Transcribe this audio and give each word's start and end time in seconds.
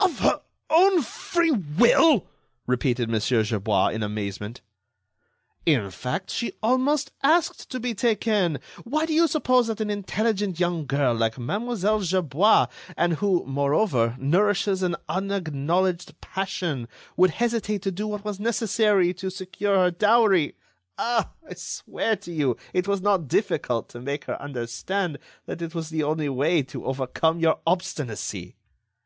"Of 0.00 0.20
her 0.20 0.40
own 0.70 1.02
free 1.02 1.50
will!" 1.50 2.26
repeated 2.66 3.10
Mon. 3.10 3.20
Gerbois, 3.20 3.88
in 3.88 4.02
amazement. 4.02 4.62
"In 5.66 5.90
fact, 5.90 6.30
she 6.30 6.54
almost 6.62 7.12
asked 7.22 7.68
to 7.72 7.78
be 7.78 7.92
taken. 7.92 8.58
Why, 8.84 9.04
do 9.04 9.12
you 9.12 9.28
suppose 9.28 9.66
that 9.66 9.82
an 9.82 9.90
intelligent 9.90 10.58
young 10.58 10.86
girl 10.86 11.12
like 11.14 11.38
Mlle. 11.38 11.76
Gerbois, 12.00 12.68
and 12.96 13.16
who, 13.16 13.44
moreover, 13.44 14.16
nourishes 14.18 14.82
an 14.82 14.96
unacknowledged 15.10 16.18
passion, 16.22 16.88
would 17.18 17.32
hesitate 17.32 17.82
to 17.82 17.90
do 17.92 18.06
what 18.08 18.24
was 18.24 18.40
necessary 18.40 19.12
to 19.12 19.30
secure 19.30 19.76
her 19.76 19.90
dowry. 19.90 20.54
Ah! 20.96 21.32
I 21.46 21.52
swear 21.52 22.16
to 22.16 22.32
you 22.32 22.56
it 22.72 22.88
was 22.88 23.02
not 23.02 23.28
difficult 23.28 23.90
to 23.90 24.00
make 24.00 24.24
her 24.24 24.40
understand 24.40 25.18
that 25.44 25.60
it 25.60 25.74
was 25.74 25.90
the 25.90 26.02
only 26.02 26.30
way 26.30 26.62
to 26.62 26.86
overcome 26.86 27.40
your 27.40 27.58
obstinacy." 27.66 28.56